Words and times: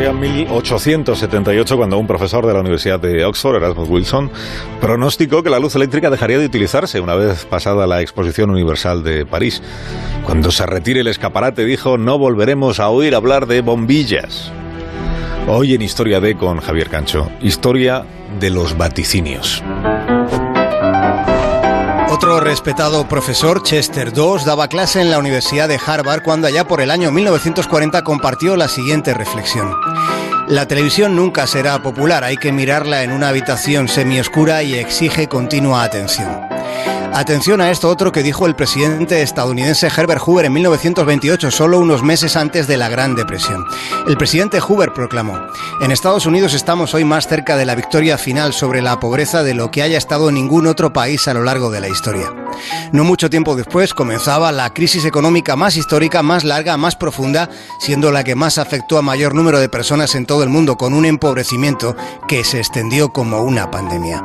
Corría 0.00 0.14
1878 0.14 1.76
cuando 1.76 1.98
un 1.98 2.06
profesor 2.06 2.46
de 2.46 2.54
la 2.54 2.60
Universidad 2.60 2.98
de 2.98 3.22
Oxford, 3.26 3.56
Erasmus 3.56 3.86
Wilson, 3.86 4.30
pronosticó 4.80 5.42
que 5.42 5.50
la 5.50 5.58
luz 5.58 5.74
eléctrica 5.74 6.08
dejaría 6.08 6.38
de 6.38 6.46
utilizarse 6.46 7.02
una 7.02 7.14
vez 7.16 7.44
pasada 7.44 7.86
la 7.86 8.00
Exposición 8.00 8.48
Universal 8.48 9.04
de 9.04 9.26
París. 9.26 9.62
Cuando 10.24 10.50
se 10.52 10.64
retire 10.64 11.00
el 11.00 11.08
escaparate 11.08 11.66
dijo, 11.66 11.98
no 11.98 12.16
volveremos 12.16 12.80
a 12.80 12.88
oír 12.88 13.14
hablar 13.14 13.46
de 13.46 13.60
bombillas. 13.60 14.50
Hoy 15.46 15.74
en 15.74 15.82
Historia 15.82 16.18
D 16.18 16.34
con 16.34 16.60
Javier 16.60 16.88
Cancho, 16.88 17.30
historia 17.42 18.06
de 18.40 18.48
los 18.48 18.78
vaticinios. 18.78 19.62
Otro 22.22 22.38
respetado 22.38 23.08
profesor, 23.08 23.62
Chester 23.62 24.12
Doss, 24.12 24.44
daba 24.44 24.68
clase 24.68 25.00
en 25.00 25.10
la 25.10 25.18
Universidad 25.18 25.68
de 25.68 25.80
Harvard 25.82 26.22
cuando 26.22 26.48
allá 26.48 26.68
por 26.68 26.82
el 26.82 26.90
año 26.90 27.10
1940 27.10 28.02
compartió 28.02 28.56
la 28.56 28.68
siguiente 28.68 29.14
reflexión. 29.14 29.74
La 30.46 30.68
televisión 30.68 31.16
nunca 31.16 31.46
será 31.46 31.82
popular, 31.82 32.22
hay 32.22 32.36
que 32.36 32.52
mirarla 32.52 33.04
en 33.04 33.12
una 33.12 33.28
habitación 33.28 33.88
semioscura 33.88 34.62
y 34.62 34.74
exige 34.74 35.28
continua 35.28 35.82
atención. 35.82 36.59
Atención 37.12 37.60
a 37.60 37.70
esto 37.70 37.88
otro 37.88 38.12
que 38.12 38.22
dijo 38.22 38.46
el 38.46 38.54
presidente 38.54 39.22
estadounidense 39.22 39.88
Herbert 39.88 40.20
Hoover 40.20 40.46
en 40.46 40.52
1928, 40.52 41.50
solo 41.50 41.80
unos 41.80 42.04
meses 42.04 42.36
antes 42.36 42.68
de 42.68 42.76
la 42.76 42.88
Gran 42.88 43.16
Depresión. 43.16 43.64
El 44.06 44.16
presidente 44.16 44.60
Hoover 44.60 44.92
proclamó, 44.92 45.38
en 45.80 45.90
Estados 45.90 46.26
Unidos 46.26 46.54
estamos 46.54 46.94
hoy 46.94 47.04
más 47.04 47.26
cerca 47.26 47.56
de 47.56 47.66
la 47.66 47.74
victoria 47.74 48.16
final 48.16 48.52
sobre 48.52 48.80
la 48.80 49.00
pobreza 49.00 49.42
de 49.42 49.54
lo 49.54 49.72
que 49.72 49.82
haya 49.82 49.98
estado 49.98 50.30
ningún 50.30 50.68
otro 50.68 50.92
país 50.92 51.26
a 51.26 51.34
lo 51.34 51.42
largo 51.42 51.70
de 51.70 51.80
la 51.80 51.88
historia. 51.88 52.32
No 52.92 53.02
mucho 53.02 53.28
tiempo 53.28 53.56
después 53.56 53.92
comenzaba 53.92 54.52
la 54.52 54.72
crisis 54.72 55.04
económica 55.04 55.56
más 55.56 55.76
histórica, 55.76 56.22
más 56.22 56.44
larga, 56.44 56.76
más 56.76 56.94
profunda, 56.94 57.50
siendo 57.80 58.12
la 58.12 58.22
que 58.22 58.36
más 58.36 58.56
afectó 58.56 58.98
a 58.98 59.02
mayor 59.02 59.34
número 59.34 59.58
de 59.58 59.68
personas 59.68 60.14
en 60.14 60.26
todo 60.26 60.44
el 60.44 60.48
mundo, 60.48 60.76
con 60.76 60.94
un 60.94 61.04
empobrecimiento 61.04 61.96
que 62.28 62.44
se 62.44 62.58
extendió 62.58 63.12
como 63.12 63.42
una 63.42 63.68
pandemia. 63.70 64.22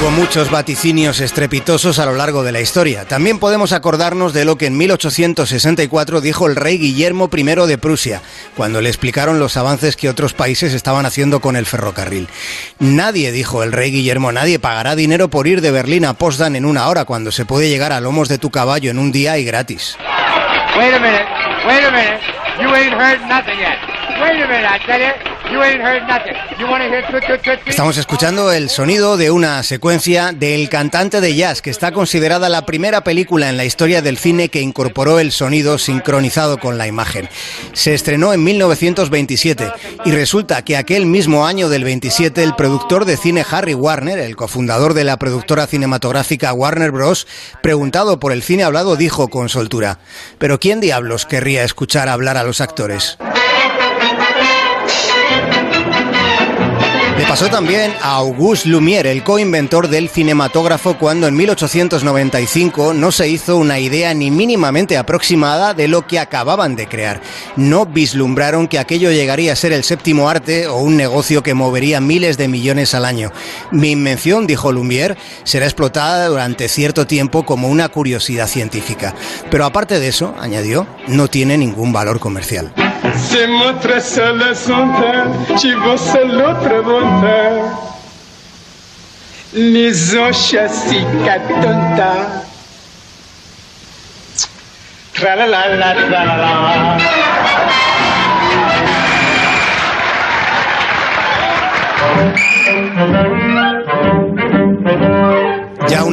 Hubo 0.00 0.10
muchos 0.12 0.50
vaticinios 0.50 1.20
estrepitosos 1.20 1.98
a 1.98 2.06
lo 2.06 2.14
largo 2.14 2.42
de 2.42 2.52
la 2.52 2.60
historia. 2.62 3.04
También 3.04 3.38
podemos 3.38 3.72
acordarnos 3.72 4.32
de 4.32 4.46
lo 4.46 4.56
que 4.56 4.64
en 4.64 4.78
1864 4.78 6.22
dijo 6.22 6.46
el 6.46 6.56
rey 6.56 6.78
Guillermo 6.78 7.28
I 7.30 7.42
de 7.66 7.76
Prusia, 7.76 8.22
cuando 8.56 8.80
le 8.80 8.88
explicaron 8.88 9.38
los 9.38 9.58
avances 9.58 9.96
que 9.96 10.08
otros 10.08 10.32
países 10.32 10.72
estaban 10.72 11.04
haciendo 11.04 11.40
con 11.40 11.54
el 11.54 11.66
ferrocarril. 11.66 12.28
Nadie, 12.78 13.30
dijo 13.30 13.62
el 13.62 13.72
rey 13.72 13.90
Guillermo, 13.90 14.32
nadie 14.32 14.58
pagará 14.58 14.96
dinero 14.96 15.28
por 15.28 15.46
ir 15.46 15.60
de 15.60 15.70
Berlín 15.70 16.06
a 16.06 16.14
Potsdam 16.14 16.56
en 16.56 16.64
una 16.64 16.88
hora 16.88 17.04
cuando 17.04 17.30
se 17.30 17.44
puede 17.44 17.68
llegar 17.68 17.92
a 17.92 18.00
lomos 18.00 18.30
de 18.30 18.38
tu 18.38 18.50
caballo 18.50 18.90
en 18.90 18.98
un 18.98 19.12
día 19.12 19.36
y 19.36 19.44
gratis. 19.44 19.98
Wait 20.78 20.94
a 20.94 20.98
minute, 20.98 21.26
wait 21.66 21.84
a 21.84 21.90
minute. 21.90 22.20
You 22.58 22.70
heard 22.70 23.20
nothing 23.28 23.58
yet. 23.58 23.76
Wait 24.18 24.42
a 24.42 24.48
minute, 24.48 24.80
tell 24.86 24.98
you. 24.98 25.29
Estamos 27.66 27.96
escuchando 27.96 28.52
el 28.52 28.68
sonido 28.68 29.16
de 29.16 29.30
una 29.30 29.62
secuencia 29.62 30.32
del 30.32 30.68
cantante 30.68 31.20
de 31.20 31.34
jazz 31.34 31.62
que 31.62 31.70
está 31.70 31.92
considerada 31.92 32.48
la 32.48 32.66
primera 32.66 33.02
película 33.02 33.48
en 33.48 33.56
la 33.56 33.64
historia 33.64 34.02
del 34.02 34.18
cine 34.18 34.48
que 34.48 34.60
incorporó 34.60 35.18
el 35.18 35.32
sonido 35.32 35.78
sincronizado 35.78 36.58
con 36.58 36.78
la 36.78 36.86
imagen. 36.86 37.28
Se 37.72 37.94
estrenó 37.94 38.32
en 38.32 38.44
1927 38.44 39.72
y 40.04 40.10
resulta 40.12 40.62
que 40.62 40.76
aquel 40.76 41.06
mismo 41.06 41.46
año 41.46 41.68
del 41.68 41.84
27 41.84 42.42
el 42.42 42.54
productor 42.54 43.04
de 43.04 43.16
cine 43.16 43.44
Harry 43.50 43.74
Warner, 43.74 44.18
el 44.18 44.36
cofundador 44.36 44.94
de 44.94 45.04
la 45.04 45.18
productora 45.18 45.66
cinematográfica 45.66 46.52
Warner 46.52 46.90
Bros., 46.90 47.26
preguntado 47.62 48.20
por 48.20 48.32
el 48.32 48.42
cine 48.42 48.64
hablado 48.64 48.96
dijo 48.96 49.28
con 49.28 49.48
soltura, 49.48 49.98
¿pero 50.38 50.60
quién 50.60 50.80
diablos 50.80 51.26
querría 51.26 51.64
escuchar 51.64 52.08
hablar 52.08 52.36
a 52.36 52.44
los 52.44 52.60
actores? 52.60 53.18
Le 57.20 57.26
pasó 57.26 57.50
también 57.50 57.92
a 58.00 58.14
Auguste 58.14 58.70
Lumière, 58.70 59.10
el 59.10 59.22
coinventor 59.22 59.88
del 59.88 60.08
cinematógrafo, 60.08 60.96
cuando 60.96 61.26
en 61.26 61.36
1895 61.36 62.94
no 62.94 63.12
se 63.12 63.28
hizo 63.28 63.58
una 63.58 63.78
idea 63.78 64.14
ni 64.14 64.30
mínimamente 64.30 64.96
aproximada 64.96 65.74
de 65.74 65.86
lo 65.86 66.06
que 66.06 66.18
acababan 66.18 66.76
de 66.76 66.86
crear. 66.86 67.20
No 67.56 67.84
vislumbraron 67.84 68.68
que 68.68 68.78
aquello 68.78 69.10
llegaría 69.10 69.52
a 69.52 69.56
ser 69.56 69.74
el 69.74 69.84
séptimo 69.84 70.30
arte 70.30 70.66
o 70.66 70.78
un 70.78 70.96
negocio 70.96 71.42
que 71.42 71.52
movería 71.52 72.00
miles 72.00 72.38
de 72.38 72.48
millones 72.48 72.94
al 72.94 73.04
año. 73.04 73.32
Mi 73.70 73.90
invención, 73.90 74.46
dijo 74.46 74.72
Lumière, 74.72 75.18
será 75.44 75.66
explotada 75.66 76.26
durante 76.26 76.70
cierto 76.70 77.06
tiempo 77.06 77.44
como 77.44 77.68
una 77.68 77.90
curiosidad 77.90 78.48
científica. 78.48 79.14
Pero 79.50 79.66
aparte 79.66 80.00
de 80.00 80.08
eso, 80.08 80.34
añadió, 80.40 80.86
no 81.06 81.28
tiene 81.28 81.58
ningún 81.58 81.92
valor 81.92 82.18
comercial. 82.18 82.72
C'est 83.16 83.46
mon 83.46 83.74
trésor 83.80 84.34
le 84.34 84.54
centa, 84.54 85.26
tu 85.58 85.74
vois 85.74 85.96
c'est 85.96 86.24
l'autre 86.24 86.82
bonheur. 86.82 87.64
Les 89.54 90.18
anciens 90.18 90.68
qui 90.88 91.28
attenda. 91.28 92.12
La 95.22 95.36
la 95.36 95.46
la 95.46 95.68
la 95.76 95.94
la 95.94 96.24
la 96.24 96.36
la. 96.36 97.20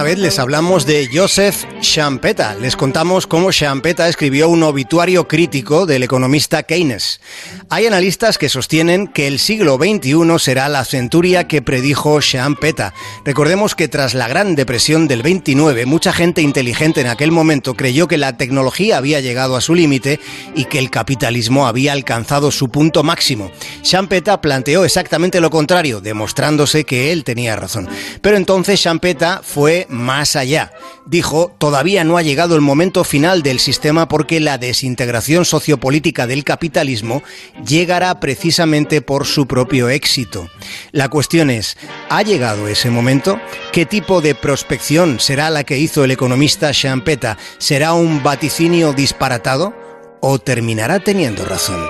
Una 0.00 0.08
vez 0.08 0.18
les 0.18 0.38
hablamos 0.38 0.86
de 0.86 1.10
Joseph 1.12 1.66
Champeta. 1.82 2.54
Les 2.54 2.74
contamos 2.74 3.26
cómo 3.26 3.52
Champeta 3.52 4.08
escribió 4.08 4.48
un 4.48 4.62
obituario 4.62 5.28
crítico 5.28 5.84
del 5.84 6.02
economista 6.02 6.62
Keynes. 6.62 7.20
Hay 7.68 7.84
analistas 7.84 8.38
que 8.38 8.48
sostienen 8.48 9.08
que 9.08 9.26
el 9.26 9.38
siglo 9.38 9.76
XXI 9.76 10.38
será 10.38 10.70
la 10.70 10.86
centuria 10.86 11.46
que 11.46 11.60
predijo 11.60 12.18
Champeta. 12.22 12.94
Recordemos 13.26 13.74
que 13.74 13.88
tras 13.88 14.14
la 14.14 14.26
Gran 14.26 14.54
Depresión 14.54 15.06
del 15.06 15.22
29, 15.22 15.84
mucha 15.84 16.14
gente 16.14 16.40
inteligente 16.40 17.02
en 17.02 17.06
aquel 17.08 17.30
momento 17.30 17.74
creyó 17.74 18.08
que 18.08 18.16
la 18.16 18.38
tecnología 18.38 18.96
había 18.96 19.20
llegado 19.20 19.54
a 19.54 19.60
su 19.60 19.74
límite 19.74 20.18
y 20.54 20.64
que 20.64 20.78
el 20.78 20.88
capitalismo 20.88 21.66
había 21.66 21.92
alcanzado 21.92 22.50
su 22.50 22.70
punto 22.70 23.02
máximo. 23.02 23.50
Champeta 23.82 24.40
planteó 24.40 24.86
exactamente 24.86 25.42
lo 25.42 25.50
contrario, 25.50 26.00
demostrándose 26.00 26.84
que 26.84 27.12
él 27.12 27.22
tenía 27.22 27.54
razón. 27.54 27.86
Pero 28.22 28.38
entonces 28.38 28.80
Champeta 28.80 29.42
fue 29.44 29.86
más 30.00 30.36
allá. 30.36 30.72
Dijo, 31.06 31.54
todavía 31.58 32.04
no 32.04 32.16
ha 32.16 32.22
llegado 32.22 32.54
el 32.56 32.60
momento 32.60 33.04
final 33.04 33.42
del 33.42 33.60
sistema 33.60 34.08
porque 34.08 34.40
la 34.40 34.58
desintegración 34.58 35.44
sociopolítica 35.44 36.26
del 36.26 36.44
capitalismo 36.44 37.22
llegará 37.64 38.18
precisamente 38.20 39.02
por 39.02 39.26
su 39.26 39.46
propio 39.46 39.88
éxito. 39.88 40.48
La 40.92 41.08
cuestión 41.08 41.50
es, 41.50 41.76
¿ha 42.08 42.22
llegado 42.22 42.68
ese 42.68 42.90
momento? 42.90 43.40
¿Qué 43.72 43.86
tipo 43.86 44.20
de 44.20 44.34
prospección 44.34 45.20
será 45.20 45.50
la 45.50 45.64
que 45.64 45.78
hizo 45.78 46.04
el 46.04 46.10
economista 46.10 46.72
Champeta? 46.72 47.38
¿Será 47.58 47.92
un 47.92 48.22
vaticinio 48.22 48.92
disparatado? 48.92 49.74
¿O 50.20 50.38
terminará 50.38 51.00
teniendo 51.00 51.44
razón? 51.44 51.80